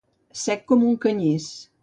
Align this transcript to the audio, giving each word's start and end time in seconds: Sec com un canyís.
Sec 0.43 0.63
com 0.71 0.87
un 0.93 0.97
canyís. 1.05 1.49